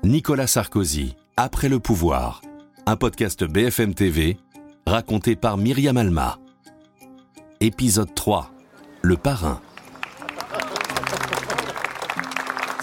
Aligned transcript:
Nicolas 0.00 0.48
Sarkozy, 0.48 1.14
Après 1.36 1.68
le 1.68 1.78
pouvoir, 1.78 2.42
un 2.86 2.96
podcast 2.96 3.44
BFM 3.44 3.94
TV, 3.94 4.36
raconté 4.84 5.36
par 5.36 5.56
Myriam 5.56 5.96
Alma. 5.96 6.38
Épisode 7.60 8.12
3, 8.12 8.50
Le 9.00 9.16
parrain. 9.16 9.60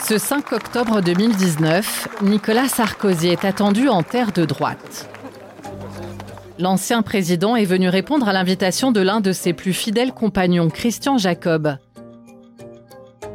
Ce 0.07 0.17
5 0.17 0.53
octobre 0.53 1.01
2019, 1.01 2.07
Nicolas 2.21 2.69
Sarkozy 2.69 3.27
est 3.27 3.43
attendu 3.43 3.89
en 3.89 4.01
terre 4.01 4.31
de 4.31 4.45
droite. 4.45 5.09
L'ancien 6.57 7.01
président 7.01 7.57
est 7.57 7.65
venu 7.65 7.89
répondre 7.89 8.29
à 8.29 8.33
l'invitation 8.33 8.93
de 8.93 9.01
l'un 9.01 9.19
de 9.19 9.33
ses 9.33 9.51
plus 9.51 9.73
fidèles 9.73 10.13
compagnons, 10.13 10.69
Christian 10.69 11.17
Jacob. 11.17 11.75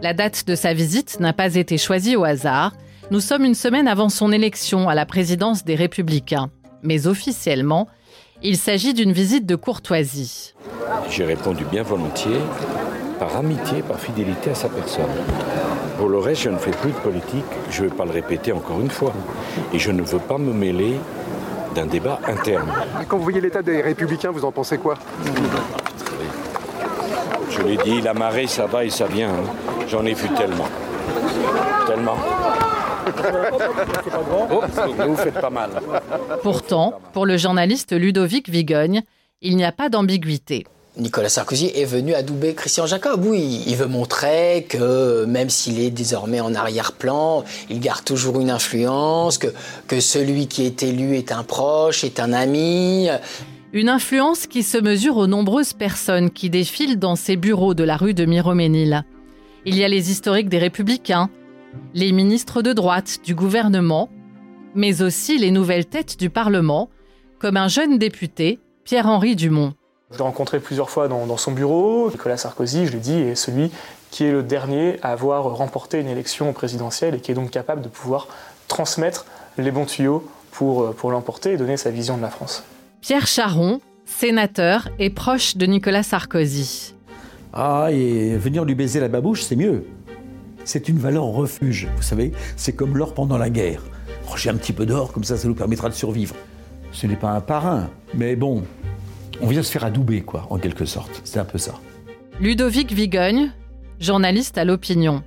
La 0.01 0.15
date 0.15 0.47
de 0.47 0.55
sa 0.55 0.73
visite 0.73 1.21
n'a 1.21 1.35
pas 1.35 1.55
été 1.55 1.77
choisie 1.77 2.17
au 2.17 2.25
hasard. 2.25 2.73
Nous 3.11 3.21
sommes 3.21 3.45
une 3.45 3.55
semaine 3.55 3.87
avant 3.87 4.09
son 4.09 4.33
élection 4.33 4.89
à 4.89 4.95
la 4.95 5.07
présidence 5.07 5.65
des 5.65 5.75
Républicains. 5.75 6.51
Mais 6.83 7.07
officiellement, 7.07 7.87
il 8.43 8.57
s'agit 8.57 8.95
d'une 8.95 9.13
visite 9.13 9.47
de 9.47 9.57
courtoisie. 9.57 10.55
J'ai 11.11 11.25
répondu 11.25 11.65
bien 11.71 11.83
volontiers, 11.83 12.41
par 13.19 13.37
amitié, 13.37 13.83
par 13.83 13.99
fidélité 13.99 14.51
à 14.51 14.55
sa 14.55 14.69
personne. 14.69 15.05
Pour 15.99 16.09
le 16.09 16.19
reste, 16.19 16.43
je 16.43 16.51
ne 16.51 16.59
fais 16.59 16.73
plus 16.73 16.91
de 16.91 16.97
politique, 16.97 17.45
je 17.71 17.85
ne 17.85 17.89
vais 17.89 17.95
pas 17.95 18.05
le 18.05 18.11
répéter 18.11 18.53
encore 18.53 18.81
une 18.81 18.91
fois. 18.91 19.13
Et 19.73 19.79
je 19.79 19.91
ne 19.91 20.03
veux 20.03 20.19
pas 20.19 20.39
me 20.39 20.53
mêler 20.53 20.97
d'un 21.75 21.87
débat 21.87 22.21
interne. 22.27 22.71
Quand 23.09 23.17
vous 23.19 23.23
voyez 23.25 23.41
l'état 23.41 23.63
des 23.63 23.81
républicains, 23.83 24.31
vous 24.31 24.45
en 24.45 24.53
pensez 24.53 24.79
quoi? 24.79 24.97
Je 27.51 27.63
l'ai 27.63 27.77
dit, 27.79 28.01
la 28.01 28.15
marée, 28.15 28.47
ça 28.47 28.67
va 28.67 28.85
et 28.85 28.91
ça 28.91 29.07
vient. 29.07 29.31
hein. 29.31 29.85
J'en 29.89 30.05
ai 30.05 30.15
vu 30.15 30.29
tellement. 30.31 30.69
Tellement. 31.87 32.17
Oh, 34.51 34.63
vous 35.07 35.17
faites 35.17 35.41
pas 35.41 35.51
mal. 35.51 35.71
Pourtant, 36.43 37.01
pour 37.13 37.27
le 37.27 37.37
journaliste 37.37 37.93
Ludovic 37.93 38.49
Vigogne, 38.49 39.03
il 39.43 39.57
n'y 39.57 39.65
a 39.65 39.73
pas 39.73 39.89
d'ambiguïté. 39.89 40.65
Nicolas 40.97 41.29
Sarkozy 41.29 41.73
est 41.75 41.85
venu 41.85 42.15
adouber 42.15 42.55
Christian 42.55 42.87
Jacob. 42.87 43.25
Oui, 43.25 43.65
il 43.67 43.75
veut 43.75 43.89
montrer 43.89 44.65
que 44.69 45.25
même 45.25 45.51
s'il 45.51 45.81
est 45.81 45.91
désormais 45.91 46.41
en 46.41 46.55
arrière-plan, 46.55 47.43
il 47.69 47.81
garde 47.81 48.05
toujours 48.05 48.41
une 48.41 48.51
influence, 48.51 49.39
que, 49.39 49.49
que 49.89 49.99
celui 49.99 50.47
qui 50.47 50.65
est 50.65 50.85
élu 50.85 51.17
est 51.17 51.33
un 51.33 51.43
proche, 51.43 52.05
est 52.05 52.21
un 52.21 52.33
ami. 52.33 53.09
Une 53.73 53.89
influence 53.89 54.47
qui 54.47 54.63
se 54.63 54.79
mesure 54.79 55.17
aux 55.17 55.27
nombreuses 55.27 55.73
personnes 55.73 56.31
qui 56.31 56.49
défilent 56.49 57.01
dans 57.01 57.17
ces 57.17 57.35
bureaux 57.35 57.75
de 57.75 57.83
la 57.83 57.97
rue 57.97 58.15
de 58.15 58.25
Miroménil. 58.25 59.05
Il 59.67 59.77
y 59.77 59.83
a 59.83 59.89
les 59.89 60.13
historiques 60.13 60.49
des 60.49 60.59
républicains, 60.59 61.29
les 61.95 62.13
ministres 62.13 62.63
de 62.63 62.73
droite 62.73 63.21
du 63.25 63.35
gouvernement, 63.35 64.09
mais 64.75 65.03
aussi 65.03 65.39
les 65.39 65.51
nouvelles 65.51 65.87
têtes 65.87 66.19
du 66.19 66.31
Parlement, 66.31 66.91
comme 67.39 67.57
un 67.57 67.69
jeune 67.69 67.99
député, 67.99 68.59
Pierre-Henri 68.85 69.37
Dumont. 69.37 69.75
Je 70.11 70.19
l'ai 70.19 70.25
rencontré 70.25 70.61
plusieurs 70.61 70.91
fois 70.91 71.09
dans, 71.09 71.27
dans 71.27 71.37
son 71.37 71.53
bureau. 71.53 72.11
Nicolas 72.11 72.37
Sarkozy, 72.37 72.87
je 72.87 72.93
l'ai 72.93 72.99
dit, 72.99 73.19
est 73.19 73.35
celui 73.35 73.71
qui 74.11 74.25
est 74.25 74.33
le 74.33 74.43
dernier 74.43 74.99
à 75.03 75.11
avoir 75.11 75.57
remporté 75.57 75.99
une 75.99 76.09
élection 76.09 76.53
présidentielle 76.53 77.17
et 77.17 77.21
qui 77.21 77.33
est 77.33 77.35
donc 77.35 77.51
capable 77.51 77.83
de 77.83 77.89
pouvoir 77.89 78.29
transmettre 78.69 79.27
les 79.59 79.71
bons 79.71 79.87
tuyaux 79.87 80.29
pour, 80.53 80.95
pour 80.95 81.11
l'emporter 81.11 81.53
et 81.53 81.57
donner 81.57 81.77
sa 81.77 81.91
vision 81.91 82.17
de 82.17 82.23
la 82.23 82.31
France. 82.31 82.63
Pierre 83.01 83.27
Charon, 83.27 83.81
sénateur 84.05 84.89
et 84.99 85.11
proche 85.11 85.57
de 85.57 85.67
Nicolas 85.67 86.03
Sarkozy. 86.03 86.95
Ah, 87.53 87.89
et 87.91 88.37
venir 88.37 88.65
lui 88.65 88.75
baiser 88.75 89.01
la 89.01 89.09
babouche, 89.09 89.43
c'est 89.43 89.57
mieux. 89.57 89.85
C'est 90.65 90.89
une 90.89 90.99
valeur 90.99 91.25
refuge, 91.25 91.89
vous 91.97 92.03
savez, 92.03 92.33
c'est 92.57 92.75
comme 92.75 92.97
l'or 92.97 93.15
pendant 93.15 93.37
la 93.37 93.51
guerre. 93.51 93.83
J'ai 94.37 94.51
un 94.51 94.57
petit 94.57 94.73
peu 94.73 94.87
d'or, 94.87 95.13
comme 95.13 95.25
ça, 95.25 95.37
ça 95.37 95.47
nous 95.47 95.55
permettra 95.55 95.89
de 95.89 95.95
survivre. 95.95 96.35
Ce 96.93 97.07
n'est 97.07 97.17
pas 97.17 97.31
un 97.31 97.41
parrain, 97.41 97.91
mais 98.15 98.35
bon, 98.35 98.65
on 99.41 99.47
vient 99.47 99.63
se 99.63 99.71
faire 99.71 99.85
adouber, 99.85 100.23
quoi, 100.23 100.47
en 100.51 100.59
quelque 100.59 100.85
sorte. 100.85 101.21
C'est 101.25 101.39
un 101.39 101.45
peu 101.45 101.59
ça. 101.59 101.75
Ludovic 102.41 102.93
Vigogne, 102.93 103.53
journaliste 104.01 104.59
à 104.59 104.65
l'opinion. 104.65 105.23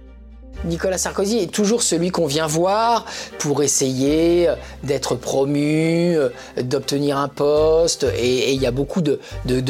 Nicolas 0.66 0.98
Sarkozy 0.98 1.40
est 1.40 1.52
toujours 1.52 1.84
celui 1.84 2.10
qu'on 2.10 2.26
vient 2.26 2.48
voir 2.48 3.06
pour 3.40 3.64
essayer 3.64 4.50
d'être 4.84 5.16
promu, 5.16 6.16
euh, 6.18 6.30
d'obtenir 6.62 7.18
un 7.18 7.28
poste. 7.28 8.06
Et 8.18 8.54
il 8.54 8.62
y 8.62 8.66
a 8.66 8.72
beaucoup 8.72 9.02
de, 9.02 9.20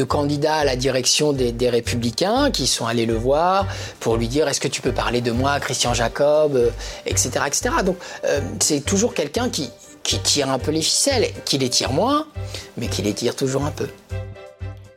candidats 0.03 0.55
à 0.55 0.65
la 0.65 0.75
direction 0.75 1.33
des, 1.33 1.69
Républicains 1.69 2.49
qui 2.49 2.65
sont 2.65 2.85
allés 2.85 3.05
le 3.05 3.15
voir 3.15 3.67
pour 3.99 4.15
lui 4.15 4.29
dire 4.29 4.47
est-ce 4.47 4.61
que 4.61 4.69
tu 4.69 4.81
peux 4.81 4.93
parler 4.93 5.19
de 5.19 5.31
moi, 5.31 5.59
Christian 5.59 5.93
Jacob, 5.93 6.55
euh, 6.55 6.69
etc., 7.05 7.29
etc. 7.45 7.69
Donc 7.85 7.97
euh, 8.25 8.39
c'est 8.59 8.79
toujours 8.85 9.13
quelqu'un 9.13 9.49
qui, 9.49 9.69
qui 10.03 10.19
tire 10.19 10.49
un 10.49 10.59
peu 10.59 10.71
les 10.71 10.81
ficelles, 10.81 11.27
qui 11.43 11.57
les 11.57 11.69
tire 11.69 11.91
moins, 11.91 12.25
mais 12.77 12.87
qui 12.87 13.01
les 13.01 13.13
tire 13.13 13.35
toujours 13.35 13.65
un 13.65 13.71
peu. 13.71 13.87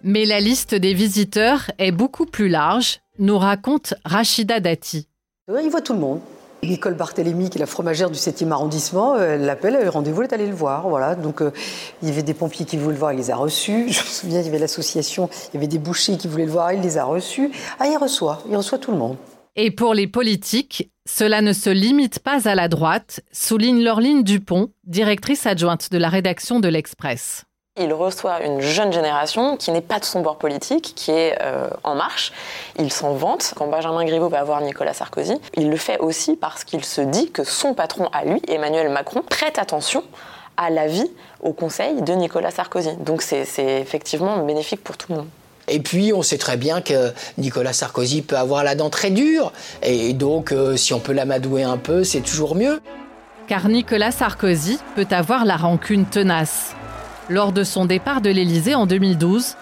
Mais 0.02 0.24
la 0.24 0.40
liste 0.40 0.74
des 0.74 0.94
visiteurs 0.94 1.70
est 1.78 1.92
beaucoup 1.92 2.26
plus 2.26 2.48
large, 2.48 3.00
nous 3.18 3.36
raconte 3.36 3.94
Rachida 4.04 4.60
Dati. 4.60 5.09
Ouais, 5.50 5.64
il 5.64 5.70
voit 5.70 5.80
tout 5.80 5.94
le 5.94 5.98
monde. 5.98 6.20
Nicole 6.62 6.94
Barthélémy, 6.94 7.50
qui 7.50 7.58
est 7.58 7.60
la 7.60 7.66
fromagère 7.66 8.08
du 8.08 8.18
7e 8.18 8.52
arrondissement, 8.52 9.16
euh, 9.16 9.34
elle 9.34 9.46
l'appelle, 9.46 9.76
elle 9.80 9.88
rendez-vous, 9.88 10.22
elle 10.22 10.28
est 10.28 10.34
allée 10.34 10.46
le 10.46 10.54
voir. 10.54 10.88
Voilà. 10.88 11.16
Donc, 11.16 11.42
euh, 11.42 11.50
il 12.02 12.08
y 12.08 12.12
avait 12.12 12.22
des 12.22 12.34
pompiers 12.34 12.64
qui 12.64 12.76
voulaient 12.76 12.94
le 12.94 13.00
voir, 13.00 13.12
il 13.12 13.16
les 13.16 13.32
a 13.32 13.36
reçus. 13.36 13.88
Je 13.88 14.00
me 14.00 14.06
souviens, 14.06 14.40
il 14.40 14.44
y 14.44 14.48
avait 14.48 14.60
l'association, 14.60 15.28
il 15.48 15.54
y 15.54 15.56
avait 15.56 15.66
des 15.66 15.78
bouchers 15.78 16.16
qui 16.18 16.28
voulaient 16.28 16.44
le 16.44 16.52
voir, 16.52 16.72
il 16.72 16.80
les 16.82 16.98
a 16.98 17.04
reçus. 17.04 17.50
Ah, 17.80 17.88
il 17.88 17.96
reçoit, 17.96 18.44
il 18.48 18.56
reçoit 18.56 18.78
tout 18.78 18.92
le 18.92 18.98
monde. 18.98 19.16
Et 19.56 19.72
pour 19.72 19.92
les 19.92 20.06
politiques, 20.06 20.92
cela 21.04 21.40
ne 21.40 21.52
se 21.52 21.70
limite 21.70 22.20
pas 22.20 22.48
à 22.48 22.54
la 22.54 22.68
droite, 22.68 23.20
souligne 23.32 23.82
Laureline 23.82 24.22
Dupont, 24.22 24.68
directrice 24.86 25.46
adjointe 25.46 25.90
de 25.90 25.98
la 25.98 26.10
rédaction 26.10 26.60
de 26.60 26.68
l'Express. 26.68 27.44
Il 27.78 27.92
reçoit 27.92 28.42
une 28.44 28.60
jeune 28.60 28.92
génération 28.92 29.56
qui 29.56 29.70
n'est 29.70 29.80
pas 29.80 30.00
de 30.00 30.04
son 30.04 30.22
bord 30.22 30.38
politique, 30.38 30.92
qui 30.96 31.12
est 31.12 31.38
euh, 31.40 31.70
en 31.84 31.94
marche. 31.94 32.32
Il 32.80 32.92
s'en 32.92 33.14
vante. 33.14 33.54
Quand 33.54 33.68
Benjamin 33.68 34.04
Griveaux 34.04 34.28
va 34.28 34.42
voir 34.42 34.60
Nicolas 34.60 34.92
Sarkozy, 34.92 35.36
il 35.56 35.70
le 35.70 35.76
fait 35.76 35.96
aussi 35.98 36.34
parce 36.34 36.64
qu'il 36.64 36.84
se 36.84 37.00
dit 37.00 37.30
que 37.30 37.44
son 37.44 37.74
patron 37.74 38.08
à 38.12 38.24
lui, 38.24 38.42
Emmanuel 38.48 38.88
Macron, 38.88 39.22
prête 39.22 39.56
attention 39.56 40.02
à 40.56 40.68
l'avis, 40.68 41.08
au 41.42 41.52
conseil 41.52 42.02
de 42.02 42.12
Nicolas 42.12 42.50
Sarkozy. 42.50 42.96
Donc 42.96 43.22
c'est 43.22 43.46
effectivement 43.80 44.38
bénéfique 44.44 44.82
pour 44.82 44.96
tout 44.96 45.12
le 45.12 45.18
monde. 45.18 45.28
Et 45.68 45.78
puis, 45.78 46.12
on 46.12 46.22
sait 46.22 46.38
très 46.38 46.56
bien 46.56 46.80
que 46.80 47.12
Nicolas 47.38 47.72
Sarkozy 47.72 48.22
peut 48.22 48.36
avoir 48.36 48.64
la 48.64 48.74
dent 48.74 48.90
très 48.90 49.10
dure. 49.10 49.52
Et 49.84 50.12
donc, 50.12 50.50
euh, 50.50 50.76
si 50.76 50.92
on 50.92 50.98
peut 50.98 51.12
l'amadouer 51.12 51.62
un 51.62 51.76
peu, 51.76 52.02
c'est 52.02 52.22
toujours 52.22 52.56
mieux. 52.56 52.82
Car 53.46 53.68
Nicolas 53.68 54.10
Sarkozy 54.10 54.80
peut 54.96 55.06
avoir 55.12 55.44
la 55.44 55.56
rancune 55.56 56.06
tenace. 56.06 56.74
Lors 57.30 57.52
de 57.52 57.62
son 57.62 57.84
départ 57.84 58.20
de 58.20 58.28
l'Élysée 58.28 58.74
en 58.74 58.86
2012, 58.86 59.54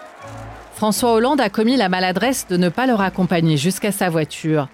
François 0.74 1.12
Hollande 1.12 1.42
a 1.42 1.50
commis 1.50 1.76
la 1.76 1.90
maladresse 1.90 2.46
de 2.48 2.56
ne 2.56 2.70
pas 2.70 2.86
le 2.86 2.94
raccompagner 2.94 3.58
jusqu'à 3.58 3.92
sa 3.92 4.08
voiture. 4.08 4.70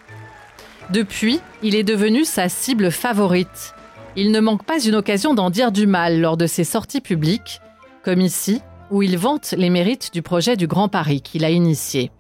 Depuis, 0.91 1.41
il 1.65 1.75
est 1.75 1.83
devenu 1.83 2.25
sa 2.25 2.49
cible 2.49 2.93
favorite. 2.93 3.75
Il 4.15 4.31
ne 4.31 4.39
manque 4.39 4.63
pas 4.63 4.81
une 4.81 4.95
occasion 4.95 5.35
d'en 5.35 5.51
dire 5.51 5.73
du 5.73 5.89
mal 5.89 6.21
lors 6.21 6.37
de 6.37 6.47
ses 6.47 6.63
sorties 6.63 7.01
publiques, 7.01 7.61
comme 8.05 8.21
ici, 8.21 8.63
où 8.93 9.03
il 9.03 9.19
vante 9.19 9.57
les 9.59 9.71
mérites 9.71 10.13
du 10.13 10.23
projet 10.23 10.57
du 10.57 10.69
Grand 10.69 10.89
Paris 10.89 11.21
qu'il 11.21 11.45
a 11.45 11.51
initié. 11.51 12.13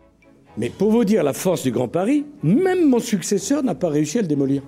Mais 0.58 0.70
pour 0.70 0.90
vous 0.90 1.04
dire 1.04 1.22
la 1.22 1.34
force 1.34 1.62
du 1.62 1.70
Grand 1.70 1.86
Paris, 1.86 2.26
même 2.42 2.88
mon 2.88 2.98
successeur 2.98 3.62
n'a 3.62 3.76
pas 3.76 3.90
réussi 3.90 4.18
à 4.18 4.22
le 4.22 4.28
démolir. 4.28 4.62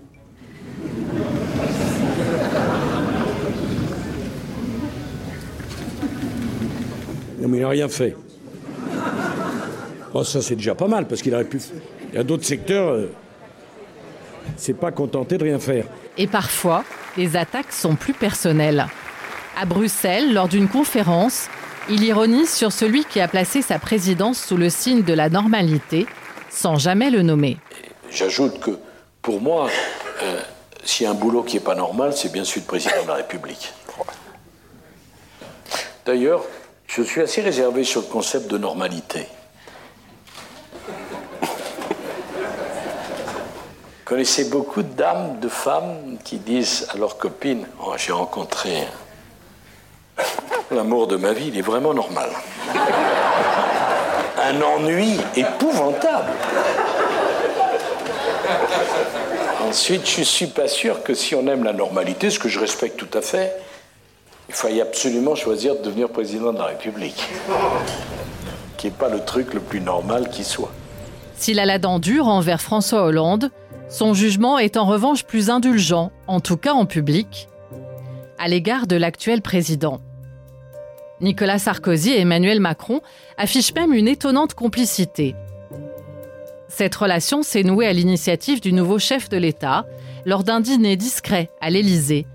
Non, 7.46 7.52
mais 7.52 7.58
il 7.58 7.62
n'a 7.62 7.68
rien 7.68 7.88
fait. 7.88 8.16
Bon, 10.12 10.24
ça, 10.24 10.42
c'est 10.42 10.56
déjà 10.56 10.74
pas 10.74 10.88
mal, 10.88 11.06
parce 11.06 11.22
qu'il 11.22 11.32
aurait 11.32 11.44
pu. 11.44 11.60
Il 12.10 12.16
y 12.16 12.18
a 12.18 12.24
d'autres 12.24 12.44
secteurs. 12.44 12.88
euh, 12.88 13.12
c'est 14.56 14.74
pas 14.74 14.90
contenté 14.90 15.38
de 15.38 15.44
rien 15.44 15.60
faire. 15.60 15.84
Et 16.18 16.26
parfois, 16.26 16.82
les 17.16 17.36
attaques 17.36 17.72
sont 17.72 17.94
plus 17.94 18.14
personnelles. 18.14 18.88
À 19.56 19.64
Bruxelles, 19.64 20.34
lors 20.34 20.48
d'une 20.48 20.66
conférence, 20.66 21.46
il 21.88 22.02
ironise 22.02 22.52
sur 22.52 22.72
celui 22.72 23.04
qui 23.04 23.20
a 23.20 23.28
placé 23.28 23.62
sa 23.62 23.78
présidence 23.78 24.42
sous 24.42 24.56
le 24.56 24.68
signe 24.68 25.04
de 25.04 25.12
la 25.12 25.28
normalité, 25.28 26.06
sans 26.50 26.78
jamais 26.78 27.10
le 27.10 27.22
nommer. 27.22 27.58
J'ajoute 28.10 28.58
que 28.58 28.72
pour 29.22 29.40
moi, 29.40 29.68
euh, 30.24 30.40
s'il 30.82 31.04
y 31.04 31.06
a 31.06 31.12
un 31.12 31.14
boulot 31.14 31.44
qui 31.44 31.54
n'est 31.54 31.62
pas 31.62 31.76
normal, 31.76 32.12
c'est 32.12 32.32
bien 32.32 32.42
celui 32.42 32.62
de 32.62 32.66
président 32.66 33.04
de 33.04 33.08
la 33.08 33.14
République. 33.14 33.72
D'ailleurs, 36.04 36.44
je 36.96 37.02
suis 37.02 37.20
assez 37.20 37.42
réservé 37.42 37.84
sur 37.84 38.00
le 38.00 38.06
concept 38.06 38.50
de 38.50 38.56
normalité. 38.56 39.26
Connaissez 44.06 44.44
beaucoup 44.44 44.82
de 44.82 44.92
dames, 44.94 45.38
de 45.40 45.48
femmes 45.48 46.16
qui 46.24 46.38
disent 46.38 46.86
à 46.94 46.96
leurs 46.96 47.18
copines 47.18 47.66
Oh, 47.84 47.92
J'ai 47.98 48.12
rencontré 48.12 48.84
l'amour 50.70 51.06
de 51.06 51.16
ma 51.16 51.32
vie, 51.32 51.48
il 51.48 51.58
est 51.58 51.62
vraiment 51.62 51.92
normal. 51.92 52.30
Un 54.42 54.62
ennui 54.62 55.18
épouvantable. 55.34 56.30
Ensuite, 59.68 60.08
je 60.08 60.20
ne 60.20 60.24
suis 60.24 60.46
pas 60.46 60.68
sûr 60.68 61.02
que 61.02 61.12
si 61.12 61.34
on 61.34 61.46
aime 61.46 61.64
la 61.64 61.72
normalité, 61.74 62.30
ce 62.30 62.38
que 62.38 62.48
je 62.48 62.58
respecte 62.58 62.96
tout 62.96 63.18
à 63.18 63.20
fait, 63.20 63.54
il 64.48 64.54
faille 64.54 64.80
absolument 64.80 65.34
choisir 65.34 65.76
de 65.76 65.82
devenir 65.82 66.08
président 66.08 66.52
de 66.52 66.58
la 66.58 66.66
République. 66.66 67.22
Qui 68.76 68.86
n'est 68.86 68.92
pas 68.92 69.08
le 69.08 69.24
truc 69.24 69.54
le 69.54 69.60
plus 69.60 69.80
normal 69.80 70.28
qui 70.30 70.44
soit. 70.44 70.72
S'il 71.36 71.58
a 71.58 71.66
la 71.66 71.78
dent 71.78 71.98
dure 71.98 72.28
envers 72.28 72.60
François 72.60 73.02
Hollande, 73.02 73.50
son 73.88 74.14
jugement 74.14 74.58
est 74.58 74.76
en 74.76 74.86
revanche 74.86 75.24
plus 75.24 75.50
indulgent, 75.50 76.10
en 76.26 76.40
tout 76.40 76.56
cas 76.56 76.72
en 76.72 76.86
public, 76.86 77.48
à 78.38 78.48
l'égard 78.48 78.86
de 78.86 78.96
l'actuel 78.96 79.42
président. 79.42 80.00
Nicolas 81.20 81.58
Sarkozy 81.58 82.10
et 82.10 82.20
Emmanuel 82.20 82.60
Macron 82.60 83.00
affichent 83.38 83.74
même 83.74 83.94
une 83.94 84.08
étonnante 84.08 84.54
complicité. 84.54 85.34
Cette 86.68 86.94
relation 86.94 87.42
s'est 87.42 87.62
nouée 87.62 87.86
à 87.86 87.92
l'initiative 87.92 88.60
du 88.60 88.72
nouveau 88.72 88.98
chef 88.98 89.28
de 89.28 89.36
l'État 89.36 89.86
lors 90.26 90.44
d'un 90.44 90.60
dîner 90.60 90.96
discret 90.96 91.50
à 91.60 91.70
l'Élysée. 91.70 92.26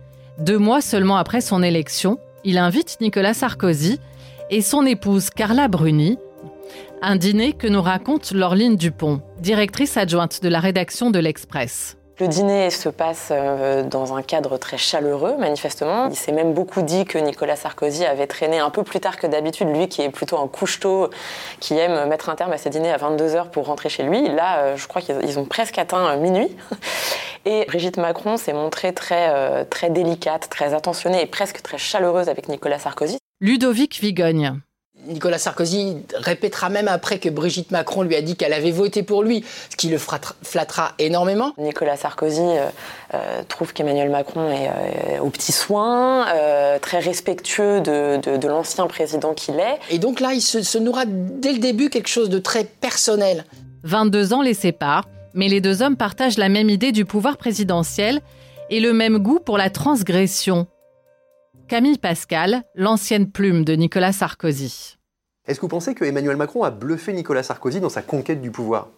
Deux 0.41 0.57
mois 0.57 0.81
seulement 0.81 1.17
après 1.17 1.39
son 1.39 1.61
élection, 1.61 2.17
il 2.43 2.57
invite 2.57 2.97
Nicolas 2.99 3.35
Sarkozy 3.35 3.99
et 4.49 4.61
son 4.61 4.87
épouse 4.87 5.29
Carla 5.29 5.67
Bruni. 5.67 6.17
Un 7.03 7.15
dîner 7.15 7.53
que 7.53 7.67
nous 7.67 7.81
raconte 7.81 8.31
Laureline 8.31 8.75
Dupont, 8.75 9.21
directrice 9.39 9.97
adjointe 9.97 10.41
de 10.41 10.49
la 10.49 10.59
rédaction 10.59 11.11
de 11.11 11.19
l'Express. 11.19 11.95
Le 12.21 12.27
dîner 12.27 12.69
se 12.69 12.87
passe 12.87 13.29
euh, 13.31 13.81
dans 13.81 14.15
un 14.15 14.21
cadre 14.21 14.59
très 14.59 14.77
chaleureux, 14.77 15.37
manifestement. 15.39 16.05
Il 16.05 16.15
s'est 16.15 16.31
même 16.31 16.53
beaucoup 16.53 16.83
dit 16.83 17.03
que 17.05 17.17
Nicolas 17.17 17.55
Sarkozy 17.55 18.05
avait 18.05 18.27
traîné 18.27 18.59
un 18.59 18.69
peu 18.69 18.83
plus 18.83 18.99
tard 18.99 19.17
que 19.17 19.25
d'habitude, 19.25 19.67
lui 19.75 19.87
qui 19.87 20.03
est 20.03 20.09
plutôt 20.11 20.37
un 20.37 20.47
couche-tôt, 20.47 21.09
qui 21.59 21.75
aime 21.75 22.07
mettre 22.07 22.29
un 22.29 22.35
terme 22.35 22.51
à 22.51 22.59
ses 22.59 22.69
dîners 22.69 22.91
à 22.91 22.97
22h 22.97 23.49
pour 23.49 23.65
rentrer 23.65 23.89
chez 23.89 24.03
lui. 24.03 24.29
Là, 24.29 24.59
euh, 24.59 24.77
je 24.77 24.87
crois 24.87 25.01
qu'ils 25.01 25.39
ont 25.39 25.45
presque 25.45 25.79
atteint 25.79 26.09
euh, 26.09 26.17
minuit. 26.17 26.55
Et 27.45 27.65
Brigitte 27.65 27.97
Macron 27.97 28.37
s'est 28.37 28.53
montrée 28.53 28.93
très, 28.93 29.65
très 29.65 29.89
délicate, 29.89 30.47
très 30.47 30.75
attentionnée 30.75 31.23
et 31.23 31.25
presque 31.25 31.63
très 31.63 31.79
chaleureuse 31.79 32.29
avec 32.29 32.49
Nicolas 32.49 32.77
Sarkozy. 32.77 33.17
Ludovic 33.39 33.99
Vigogne. 33.99 34.61
Nicolas 35.07 35.37
Sarkozy 35.37 35.97
répétera 36.15 36.69
même 36.69 36.87
après 36.87 37.19
que 37.19 37.29
Brigitte 37.29 37.71
Macron 37.71 38.03
lui 38.03 38.15
a 38.15 38.21
dit 38.21 38.35
qu'elle 38.35 38.53
avait 38.53 38.71
voté 38.71 39.03
pour 39.03 39.23
lui, 39.23 39.43
ce 39.69 39.75
qui 39.75 39.89
le 39.89 39.97
flattera 39.97 40.93
énormément. 40.99 41.53
Nicolas 41.57 41.97
Sarkozy 41.97 42.41
euh, 42.41 42.67
euh, 43.13 43.41
trouve 43.47 43.73
qu'Emmanuel 43.73 44.09
Macron 44.09 44.49
est 44.51 44.69
euh, 44.69 45.19
au 45.21 45.29
petit 45.29 45.51
soin, 45.51 46.25
très 46.81 46.99
respectueux 46.99 47.81
de, 47.81 48.47
l'ancien 48.47 48.87
président 48.87 49.33
qu'il 49.33 49.59
est. 49.59 49.79
Et 49.89 49.99
donc 49.99 50.19
là, 50.19 50.33
il 50.33 50.41
se, 50.41 50.61
se 50.61 50.77
nourra 50.77 51.05
dès 51.05 51.53
le 51.53 51.59
début 51.59 51.89
quelque 51.89 52.09
chose 52.09 52.29
de 52.29 52.39
très 52.39 52.63
personnel. 52.63 53.45
22 53.83 54.33
ans 54.33 54.41
les 54.41 54.53
séparent, 54.53 55.07
mais 55.33 55.47
les 55.47 55.61
deux 55.61 55.81
hommes 55.81 55.95
partagent 55.95 56.37
la 56.37 56.49
même 56.49 56.69
idée 56.69 56.91
du 56.91 57.05
pouvoir 57.05 57.37
présidentiel 57.37 58.21
et 58.69 58.79
le 58.79 58.93
même 58.93 59.17
goût 59.17 59.39
pour 59.39 59.57
la 59.57 59.69
transgression. 59.69 60.67
Camille 61.71 61.99
Pascal, 61.99 62.63
l'ancienne 62.75 63.31
plume 63.31 63.63
de 63.63 63.71
Nicolas 63.71 64.11
Sarkozy. 64.11 64.97
Est-ce 65.47 65.57
que 65.57 65.61
vous 65.61 65.69
pensez 65.69 65.95
que 65.95 66.03
Emmanuel 66.03 66.35
Macron 66.35 66.63
a 66.63 66.69
bluffé 66.69 67.13
Nicolas 67.13 67.43
Sarkozy 67.43 67.79
dans 67.79 67.87
sa 67.87 68.01
conquête 68.01 68.41
du 68.41 68.51
pouvoir? 68.51 68.89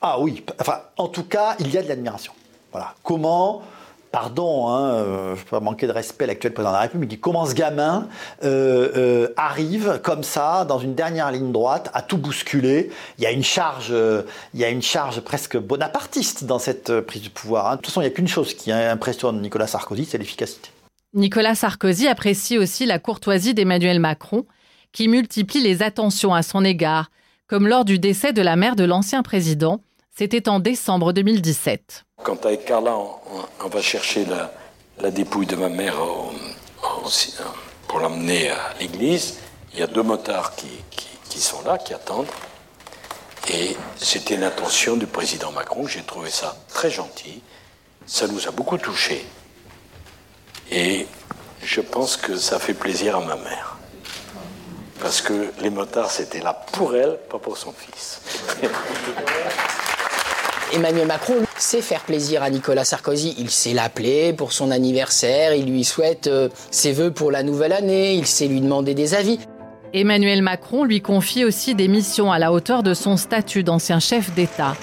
Ah 0.00 0.18
oui, 0.18 0.44
enfin, 0.58 0.80
en 0.96 1.06
tout 1.06 1.22
cas, 1.22 1.54
il 1.60 1.72
y 1.72 1.78
a 1.78 1.84
de 1.84 1.88
l'admiration. 1.88 2.32
Voilà. 2.72 2.96
Comment 3.04 3.62
pardon, 4.10 4.68
hein, 4.68 4.94
euh, 4.94 5.34
je 5.34 5.40
ne 5.40 5.44
peux 5.44 5.50
pas 5.50 5.60
manquer 5.60 5.86
de 5.86 5.92
respect 5.92 6.24
à 6.24 6.26
l'actuel 6.28 6.52
président 6.52 6.70
de 6.70 6.76
la 6.76 6.82
République, 6.82 7.10
mais 7.10 7.16
comment 7.16 7.46
ce 7.46 7.54
gamin 7.54 8.08
euh, 8.44 8.90
euh, 8.96 9.28
arrive 9.36 10.00
comme 10.02 10.22
ça, 10.22 10.64
dans 10.64 10.78
une 10.78 10.94
dernière 10.94 11.30
ligne 11.30 11.52
droite, 11.52 11.90
à 11.94 12.02
tout 12.02 12.16
bousculer? 12.16 12.90
Il 13.18 13.24
y 13.24 13.26
a 13.26 13.30
une 13.30 13.44
charge, 13.44 13.92
il 14.54 14.60
y 14.60 14.64
a 14.64 14.68
une 14.68 14.82
charge 14.82 15.20
presque 15.20 15.56
bonapartiste 15.56 16.44
dans 16.44 16.58
cette 16.58 17.00
prise 17.00 17.22
de 17.22 17.28
pouvoir. 17.28 17.66
Hein. 17.66 17.70
De 17.72 17.76
toute 17.76 17.86
façon, 17.86 18.00
il 18.00 18.04
n'y 18.04 18.10
a 18.10 18.14
qu'une 18.14 18.28
chose 18.28 18.54
qui 18.54 18.72
impressionne 18.72 19.40
Nicolas 19.40 19.66
Sarkozy, 19.66 20.04
c'est 20.04 20.18
l'efficacité. 20.18 20.70
Nicolas 21.14 21.54
Sarkozy 21.54 22.08
apprécie 22.08 22.58
aussi 22.58 22.84
la 22.86 22.98
courtoisie 22.98 23.54
d'Emmanuel 23.54 24.00
Macron, 24.00 24.44
qui 24.92 25.08
multiplie 25.08 25.60
les 25.60 25.82
attentions 25.82 26.34
à 26.34 26.42
son 26.42 26.64
égard, 26.64 27.10
comme 27.46 27.68
lors 27.68 27.84
du 27.84 27.98
décès 27.98 28.32
de 28.32 28.42
la 28.42 28.56
mère 28.56 28.76
de 28.76 28.84
l'ancien 28.84 29.22
président, 29.22 29.80
c'était 30.18 30.48
en 30.48 30.60
décembre 30.60 31.12
2017. 31.12 32.06
Quand 32.22 32.46
avec 32.46 32.64
Carla, 32.64 32.96
on, 32.96 33.68
va 33.68 33.82
chercher 33.82 34.24
la, 34.98 35.10
dépouille 35.10 35.44
de 35.44 35.56
ma 35.56 35.68
mère 35.68 35.96
pour 37.86 37.98
l'emmener 38.00 38.48
à 38.48 38.74
l'église, 38.80 39.38
il 39.74 39.80
y 39.80 39.82
a 39.82 39.86
deux 39.86 40.02
motards 40.02 40.54
qui, 40.56 41.38
sont 41.38 41.60
là, 41.62 41.76
qui 41.76 41.92
attendent. 41.92 42.30
Et 43.52 43.76
c'était 43.98 44.38
l'intention 44.38 44.96
du 44.96 45.06
président 45.06 45.52
Macron. 45.52 45.86
J'ai 45.86 46.02
trouvé 46.02 46.30
ça 46.30 46.56
très 46.68 46.90
gentil. 46.90 47.42
Ça 48.06 48.26
nous 48.26 48.48
a 48.48 48.50
beaucoup 48.52 48.78
touchés. 48.78 49.26
Et 50.70 51.06
je 51.62 51.82
pense 51.82 52.16
que 52.16 52.36
ça 52.36 52.58
fait 52.58 52.74
plaisir 52.74 53.16
à 53.16 53.20
ma 53.20 53.36
mère. 53.36 53.76
Parce 54.98 55.20
que 55.20 55.52
les 55.60 55.68
motards, 55.68 56.10
c'était 56.10 56.40
là 56.40 56.54
pour 56.72 56.96
elle, 56.96 57.18
pas 57.28 57.38
pour 57.38 57.58
son 57.58 57.72
fils. 57.72 58.22
Emmanuel 60.72 61.06
Macron 61.06 61.34
sait 61.56 61.80
faire 61.80 62.00
plaisir 62.00 62.42
à 62.42 62.50
Nicolas 62.50 62.84
Sarkozy. 62.84 63.34
Il 63.38 63.50
sait 63.50 63.72
l'appeler 63.72 64.32
pour 64.32 64.52
son 64.52 64.70
anniversaire, 64.70 65.54
il 65.54 65.70
lui 65.70 65.84
souhaite 65.84 66.26
euh, 66.26 66.48
ses 66.70 66.92
vœux 66.92 67.12
pour 67.12 67.30
la 67.30 67.42
nouvelle 67.42 67.72
année, 67.72 68.14
il 68.14 68.26
sait 68.26 68.48
lui 68.48 68.60
demander 68.60 68.94
des 68.94 69.14
avis. 69.14 69.38
Emmanuel 69.94 70.42
Macron 70.42 70.84
lui 70.84 71.00
confie 71.00 71.44
aussi 71.44 71.74
des 71.74 71.88
missions 71.88 72.32
à 72.32 72.38
la 72.38 72.52
hauteur 72.52 72.82
de 72.82 72.94
son 72.94 73.16
statut 73.16 73.62
d'ancien 73.62 74.00
chef 74.00 74.34
d'État. 74.34 74.76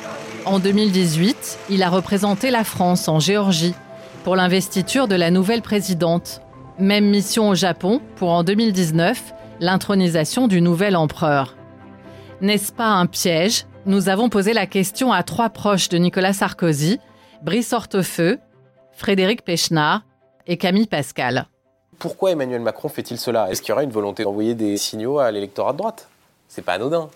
En 0.45 0.59
2018, 0.59 1.59
il 1.69 1.83
a 1.83 1.89
représenté 1.89 2.49
la 2.49 2.63
France 2.63 3.07
en 3.07 3.19
Géorgie 3.19 3.75
pour 4.23 4.35
l'investiture 4.35 5.07
de 5.07 5.15
la 5.15 5.31
nouvelle 5.31 5.61
présidente. 5.61 6.41
Même 6.79 7.09
mission 7.09 7.49
au 7.49 7.55
Japon 7.55 8.01
pour 8.15 8.29
en 8.29 8.43
2019 8.43 9.33
l'intronisation 9.59 10.47
du 10.47 10.61
nouvel 10.61 10.95
empereur. 10.95 11.55
N'est-ce 12.41 12.71
pas 12.71 12.87
un 12.87 13.05
piège 13.05 13.65
nous 13.85 14.09
avons 14.09 14.29
posé 14.29 14.53
la 14.53 14.65
question 14.65 15.11
à 15.11 15.23
trois 15.23 15.49
proches 15.49 15.89
de 15.89 15.97
Nicolas 15.97 16.33
Sarkozy, 16.33 16.99
Brice 17.43 17.73
Hortefeux, 17.73 18.39
Frédéric 18.93 19.43
Pechnard 19.43 20.03
et 20.47 20.57
Camille 20.57 20.87
Pascal. 20.87 21.47
Pourquoi 21.99 22.31
Emmanuel 22.31 22.61
Macron 22.61 22.89
fait-il 22.89 23.17
cela? 23.17 23.51
Est-ce 23.51 23.61
qu'il 23.61 23.69
y 23.69 23.71
aura 23.73 23.83
une 23.83 23.91
volonté 23.91 24.23
d'envoyer 24.23 24.55
des 24.55 24.77
signaux 24.77 25.19
à 25.19 25.31
l'électorat 25.31 25.73
de 25.73 25.77
droite? 25.77 26.09
C'est 26.47 26.61
pas 26.61 26.73
anodin. 26.73 27.09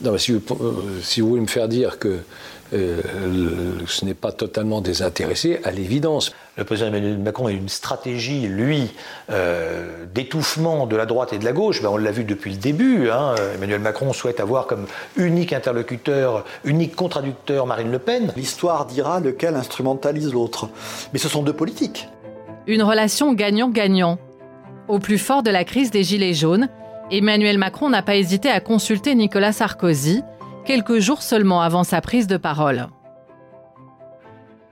Non, 0.00 0.18
si, 0.18 0.32
vous, 0.32 0.40
euh, 0.60 1.00
si 1.02 1.20
vous 1.20 1.28
voulez 1.28 1.42
me 1.42 1.46
faire 1.46 1.68
dire 1.68 1.98
que 1.98 2.20
euh, 2.72 3.00
ce 3.86 4.04
n'est 4.04 4.14
pas 4.14 4.32
totalement 4.32 4.80
désintéressé, 4.80 5.60
à 5.64 5.70
l'évidence. 5.70 6.32
Le 6.56 6.64
président 6.64 6.88
Emmanuel 6.88 7.18
Macron 7.18 7.46
a 7.46 7.52
une 7.52 7.68
stratégie, 7.68 8.46
lui, 8.46 8.92
euh, 9.30 10.04
d'étouffement 10.14 10.86
de 10.86 10.96
la 10.96 11.06
droite 11.06 11.32
et 11.32 11.38
de 11.38 11.44
la 11.44 11.52
gauche. 11.52 11.82
Ben, 11.82 11.90
on 11.90 11.96
l'a 11.96 12.12
vu 12.12 12.24
depuis 12.24 12.50
le 12.50 12.56
début. 12.56 13.10
Hein. 13.10 13.34
Emmanuel 13.54 13.80
Macron 13.80 14.12
souhaite 14.12 14.40
avoir 14.40 14.66
comme 14.66 14.86
unique 15.16 15.52
interlocuteur, 15.52 16.44
unique 16.64 16.96
contradicteur 16.96 17.66
Marine 17.66 17.90
Le 17.90 17.98
Pen. 17.98 18.32
L'histoire 18.36 18.86
dira 18.86 19.20
lequel 19.20 19.54
instrumentalise 19.54 20.32
l'autre. 20.32 20.68
Mais 21.12 21.18
ce 21.18 21.28
sont 21.28 21.42
deux 21.42 21.52
politiques. 21.52 22.08
Une 22.66 22.82
relation 22.82 23.32
gagnant-gagnant. 23.34 24.18
Au 24.88 24.98
plus 24.98 25.18
fort 25.18 25.42
de 25.42 25.50
la 25.50 25.64
crise 25.64 25.90
des 25.90 26.04
Gilets 26.04 26.34
jaunes, 26.34 26.68
Emmanuel 27.10 27.58
Macron 27.58 27.90
n'a 27.90 28.02
pas 28.02 28.16
hésité 28.16 28.48
à 28.48 28.60
consulter 28.60 29.14
Nicolas 29.14 29.52
Sarkozy, 29.52 30.22
quelques 30.64 30.98
jours 30.98 31.22
seulement 31.22 31.62
avant 31.62 31.84
sa 31.84 32.00
prise 32.00 32.26
de 32.26 32.36
parole. 32.36 32.88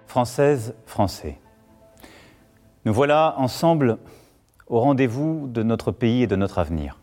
Française, 0.06 0.75
Français, 0.87 1.38
nous 2.85 2.92
voilà 2.92 3.35
ensemble 3.38 3.99
au 4.66 4.80
rendez-vous 4.80 5.47
de 5.49 5.62
notre 5.62 5.92
pays 5.92 6.23
et 6.23 6.26
de 6.26 6.37
notre 6.37 6.59
avenir. 6.59 6.99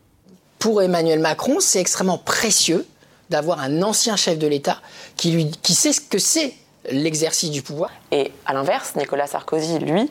Pour 0.58 0.82
Emmanuel 0.82 1.20
Macron, 1.20 1.60
c'est 1.60 1.80
extrêmement 1.80 2.18
précieux 2.18 2.86
d'avoir 3.30 3.60
un 3.60 3.82
ancien 3.82 4.16
chef 4.16 4.38
de 4.38 4.46
l'État 4.46 4.78
qui, 5.16 5.50
qui 5.50 5.74
sait 5.74 5.92
ce 5.92 6.00
que 6.00 6.18
c'est 6.18 6.54
l'exercice 6.90 7.50
du 7.50 7.62
pouvoir. 7.62 7.90
Et 8.10 8.32
à 8.46 8.54
l'inverse, 8.54 8.94
Nicolas 8.96 9.26
Sarkozy, 9.26 9.78
lui, 9.78 10.10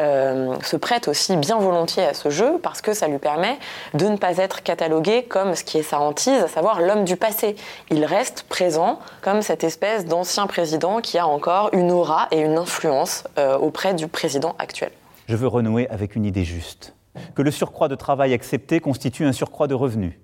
euh, 0.00 0.56
se 0.62 0.76
prête 0.76 1.08
aussi 1.08 1.36
bien 1.36 1.58
volontiers 1.58 2.04
à 2.04 2.14
ce 2.14 2.30
jeu 2.30 2.58
parce 2.62 2.80
que 2.80 2.94
ça 2.94 3.08
lui 3.08 3.18
permet 3.18 3.58
de 3.94 4.06
ne 4.06 4.16
pas 4.16 4.36
être 4.38 4.62
catalogué 4.62 5.24
comme 5.24 5.54
ce 5.54 5.64
qui 5.64 5.78
est 5.78 5.82
sa 5.82 6.00
hantise, 6.00 6.42
à 6.42 6.48
savoir 6.48 6.80
l'homme 6.80 7.04
du 7.04 7.16
passé. 7.16 7.56
Il 7.90 8.04
reste 8.04 8.44
présent 8.48 8.98
comme 9.20 9.42
cette 9.42 9.64
espèce 9.64 10.04
d'ancien 10.04 10.46
président 10.46 11.00
qui 11.00 11.18
a 11.18 11.26
encore 11.26 11.70
une 11.72 11.90
aura 11.90 12.28
et 12.30 12.40
une 12.40 12.58
influence 12.58 13.24
euh, 13.38 13.56
auprès 13.56 13.94
du 13.94 14.08
président 14.08 14.54
actuel. 14.58 14.90
Je 15.28 15.36
veux 15.36 15.48
renouer 15.48 15.88
avec 15.88 16.16
une 16.16 16.24
idée 16.24 16.44
juste, 16.44 16.94
que 17.34 17.42
le 17.42 17.50
surcroît 17.50 17.88
de 17.88 17.94
travail 17.94 18.32
accepté 18.32 18.80
constitue 18.80 19.24
un 19.24 19.32
surcroît 19.32 19.66
de 19.66 19.74
revenus. 19.74 20.14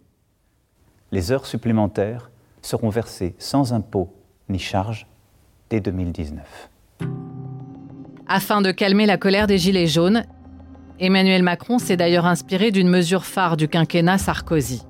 Les 1.12 1.30
heures 1.30 1.46
supplémentaires 1.46 2.30
seront 2.62 2.88
versées 2.88 3.34
sans 3.38 3.72
impôt 3.72 4.14
ni 4.48 4.58
charges 5.74 5.82
2019. 5.82 6.42
Afin 8.26 8.62
de 8.62 8.70
calmer 8.70 9.06
la 9.06 9.18
colère 9.18 9.46
des 9.46 9.58
Gilets 9.58 9.86
jaunes, 9.86 10.24
Emmanuel 10.98 11.42
Macron 11.42 11.78
s'est 11.78 11.96
d'ailleurs 11.96 12.26
inspiré 12.26 12.70
d'une 12.70 12.88
mesure 12.88 13.24
phare 13.24 13.56
du 13.56 13.68
quinquennat 13.68 14.18
Sarkozy. 14.18 14.82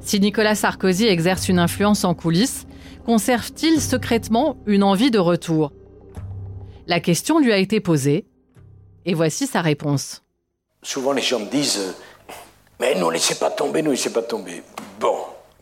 Si 0.00 0.18
Nicolas 0.18 0.54
Sarkozy 0.54 1.06
exerce 1.06 1.48
une 1.48 1.58
influence 1.58 2.04
en 2.04 2.14
coulisses, 2.14 2.66
conserve-t-il 3.06 3.80
secrètement 3.80 4.56
une 4.66 4.82
envie 4.82 5.10
de 5.10 5.18
retour? 5.18 5.72
La 6.86 7.00
question 7.00 7.38
lui 7.38 7.52
a 7.52 7.58
été 7.58 7.80
posée, 7.80 8.26
et 9.06 9.14
voici 9.14 9.46
sa 9.46 9.60
réponse. 9.60 10.22
Souvent 10.82 11.12
les 11.12 11.22
gens 11.22 11.38
me 11.38 11.50
disent 11.50 11.78
euh, 11.78 11.92
Mais 12.80 12.94
ne 12.94 13.08
laissez 13.10 13.36
pas 13.36 13.50
tomber, 13.50 13.82
ne 13.82 13.90
laissez 13.90 14.12
pas 14.12 14.22
tomber. 14.22 14.62
Bon, 14.98 15.16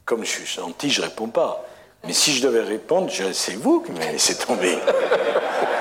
comme 0.04 0.24
je 0.24 0.30
suis 0.30 0.46
gentil, 0.46 0.90
je 0.90 1.02
réponds 1.02 1.28
pas. 1.28 1.64
Mais 2.08 2.14
si 2.14 2.32
je 2.32 2.42
devais 2.42 2.62
répondre, 2.62 3.12
C'est 3.34 3.52
vous 3.56 3.80
qui 3.82 3.92
me 3.92 3.98
laissez 3.98 4.34
tomber. 4.38 4.78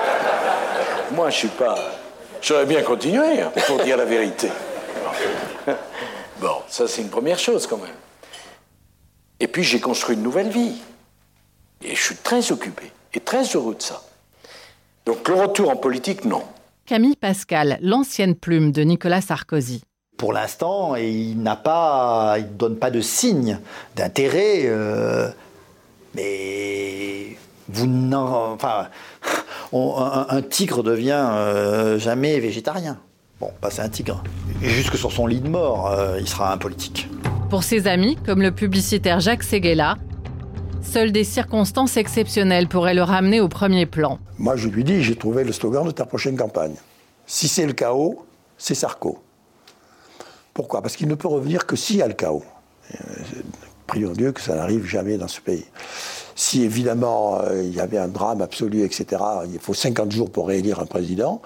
Moi, 1.12 1.30
je 1.30 1.36
suis 1.36 1.48
pas. 1.48 1.74
J'aurais 2.42 2.66
bien 2.66 2.82
continué, 2.82 3.40
hein, 3.40 3.50
pour 3.66 3.82
dire 3.82 3.96
la 3.96 4.04
vérité. 4.04 4.50
Bon, 6.40 6.58
ça 6.68 6.86
c'est 6.86 7.02
une 7.02 7.08
première 7.08 7.38
chose 7.38 7.66
quand 7.66 7.78
même. 7.78 7.96
Et 9.40 9.48
puis 9.48 9.64
j'ai 9.64 9.80
construit 9.80 10.14
une 10.14 10.22
nouvelle 10.22 10.50
vie. 10.50 10.76
Et 11.82 11.96
je 11.96 12.00
suis 12.00 12.14
très 12.14 12.52
occupé 12.52 12.92
et 13.12 13.18
très 13.18 13.42
heureux 13.42 13.74
de 13.74 13.82
ça. 13.82 14.02
Donc 15.04 15.26
le 15.28 15.34
retour 15.34 15.68
en 15.70 15.74
politique, 15.74 16.24
non. 16.24 16.44
Camille 16.86 17.16
Pascal, 17.16 17.78
l'ancienne 17.82 18.36
plume 18.36 18.70
de 18.70 18.82
Nicolas 18.82 19.20
Sarkozy. 19.20 19.82
Pour 20.16 20.32
l'instant, 20.32 20.94
il 20.94 21.42
n'a 21.42 21.56
pas, 21.56 22.36
il 22.38 22.56
donne 22.56 22.76
pas 22.76 22.92
de 22.92 23.00
signe 23.00 23.58
d'intérêt. 23.96 24.62
euh, 24.66 25.30
mais 26.14 27.36
vous 27.68 27.86
n'en, 27.86 28.52
enfin, 28.52 28.88
on- 29.72 29.96
un, 29.98 30.26
un 30.28 30.42
tigre 30.42 30.82
devient 30.82 31.26
euh, 31.30 31.98
jamais 31.98 32.38
végétarien. 32.40 32.98
Bon, 33.40 33.50
bah 33.62 33.68
c'est 33.70 33.82
un 33.82 33.88
tigre. 33.88 34.22
Et 34.62 34.68
jusque 34.68 34.96
sur 34.96 35.12
son 35.12 35.26
lit 35.26 35.40
de 35.40 35.48
mort, 35.48 35.90
euh, 35.92 36.18
il 36.20 36.28
sera 36.28 36.52
un 36.52 36.58
politique. 36.58 37.08
Pour 37.50 37.62
ses 37.62 37.86
amis, 37.86 38.16
comme 38.26 38.42
le 38.42 38.50
publicitaire 38.50 39.20
Jacques 39.20 39.44
Séguéla, 39.44 39.96
seules 40.82 41.12
des 41.12 41.24
circonstances 41.24 41.96
exceptionnelles 41.96 42.66
pourraient 42.68 42.94
le 42.94 43.02
ramener 43.02 43.40
au 43.40 43.48
premier 43.48 43.86
plan. 43.86 44.18
Moi, 44.38 44.56
je 44.56 44.68
lui 44.68 44.84
dis, 44.84 45.02
j'ai 45.02 45.16
trouvé 45.16 45.44
le 45.44 45.52
slogan 45.52 45.86
de 45.86 45.90
ta 45.92 46.04
prochaine 46.04 46.36
campagne. 46.36 46.74
Si 47.26 47.46
c'est 47.48 47.66
le 47.66 47.72
chaos, 47.74 48.24
c'est 48.56 48.74
Sarko. 48.74 49.22
Pourquoi? 50.54 50.82
Parce 50.82 50.96
qu'il 50.96 51.06
ne 51.08 51.14
peut 51.14 51.28
revenir 51.28 51.66
que 51.66 51.76
s'il 51.76 51.96
y 51.96 52.02
a 52.02 52.08
le 52.08 52.14
chaos. 52.14 52.42
Prions 53.88 54.12
Dieu 54.12 54.32
que 54.32 54.40
ça 54.40 54.54
n'arrive 54.54 54.84
jamais 54.84 55.16
dans 55.16 55.28
ce 55.28 55.40
pays. 55.40 55.64
Si 56.36 56.62
évidemment 56.62 57.40
euh, 57.40 57.62
il 57.64 57.74
y 57.74 57.80
avait 57.80 57.98
un 57.98 58.06
drame 58.06 58.42
absolu, 58.42 58.82
etc., 58.82 59.20
il 59.50 59.58
faut 59.58 59.74
50 59.74 60.12
jours 60.12 60.30
pour 60.30 60.46
réélire 60.46 60.78
un 60.78 60.86
président, 60.86 61.40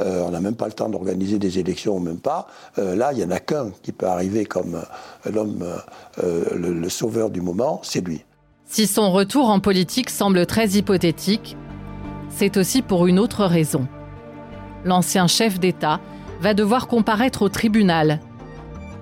euh, 0.00 0.24
on 0.26 0.32
n'a 0.32 0.40
même 0.40 0.56
pas 0.56 0.66
le 0.66 0.72
temps 0.72 0.88
d'organiser 0.88 1.38
des 1.38 1.60
élections, 1.60 2.00
même 2.00 2.18
pas. 2.18 2.48
Euh, 2.78 2.96
là, 2.96 3.12
il 3.12 3.18
n'y 3.18 3.24
en 3.24 3.30
a 3.30 3.38
qu'un 3.38 3.70
qui 3.82 3.92
peut 3.92 4.06
arriver 4.06 4.44
comme 4.44 4.82
l'homme, 5.32 5.64
le 6.20 6.88
sauveur 6.88 7.30
du 7.30 7.40
moment, 7.40 7.80
c'est 7.84 8.00
lui. 8.00 8.24
Si 8.66 8.88
son 8.88 9.12
retour 9.12 9.48
en 9.48 9.60
politique 9.60 10.10
semble 10.10 10.46
très 10.46 10.70
hypothétique, 10.70 11.56
c'est 12.28 12.56
aussi 12.56 12.82
pour 12.82 13.06
une 13.06 13.20
autre 13.20 13.44
raison. 13.44 13.86
L'ancien 14.84 15.28
chef 15.28 15.60
d'État 15.60 16.00
va 16.40 16.54
devoir 16.54 16.88
comparaître 16.88 17.42
au 17.42 17.48
tribunal. 17.48 18.18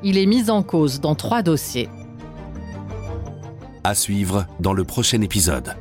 Il 0.04 0.18
est 0.18 0.26
mis 0.26 0.50
en 0.50 0.62
cause 0.62 1.00
dans 1.00 1.14
trois 1.14 1.42
dossiers. 1.42 1.88
À 3.84 3.96
suivre 3.96 4.46
dans 4.60 4.72
le 4.72 4.84
prochain 4.84 5.20
épisode. 5.22 5.74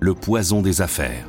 Le 0.00 0.14
poison 0.14 0.62
des 0.62 0.80
affaires. 0.80 1.28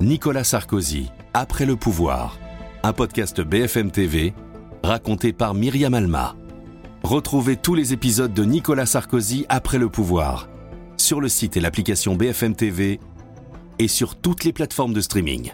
Nicolas 0.00 0.44
Sarkozy, 0.44 1.08
Après 1.32 1.64
le 1.64 1.76
pouvoir. 1.76 2.38
Un 2.82 2.92
podcast 2.92 3.40
BFM 3.40 3.90
TV 3.90 4.34
raconté 4.82 5.32
par 5.32 5.54
Myriam 5.54 5.94
Alma. 5.94 6.36
Retrouvez 7.02 7.56
tous 7.56 7.74
les 7.74 7.94
épisodes 7.94 8.34
de 8.34 8.44
Nicolas 8.44 8.84
Sarkozy 8.84 9.46
Après 9.48 9.78
le 9.78 9.88
pouvoir 9.88 10.50
sur 10.98 11.22
le 11.22 11.28
site 11.28 11.56
et 11.56 11.60
l'application 11.60 12.14
BFM 12.14 12.54
TV 12.54 13.00
et 13.78 13.88
sur 13.88 14.16
toutes 14.16 14.44
les 14.44 14.52
plateformes 14.52 14.92
de 14.92 15.00
streaming. 15.00 15.52